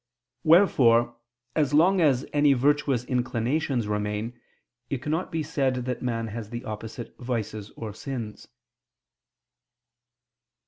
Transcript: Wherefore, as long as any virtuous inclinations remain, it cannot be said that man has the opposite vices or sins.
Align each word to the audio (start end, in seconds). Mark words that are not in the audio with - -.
Wherefore, 0.43 1.15
as 1.55 1.75
long 1.75 2.01
as 2.01 2.25
any 2.33 2.53
virtuous 2.53 3.05
inclinations 3.05 3.87
remain, 3.87 4.33
it 4.89 4.99
cannot 5.03 5.31
be 5.31 5.43
said 5.43 5.85
that 5.85 6.01
man 6.01 6.29
has 6.29 6.49
the 6.49 6.65
opposite 6.65 7.15
vices 7.19 7.69
or 7.75 7.93
sins. 7.93 8.47